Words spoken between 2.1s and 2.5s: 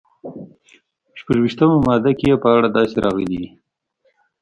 کې یې په